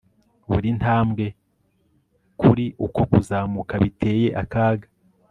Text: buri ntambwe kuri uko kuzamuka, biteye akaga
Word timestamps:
buri 0.51 0.69
ntambwe 0.79 1.25
kuri 2.41 2.65
uko 2.85 3.01
kuzamuka, 3.11 3.73
biteye 3.83 4.27
akaga 4.41 4.87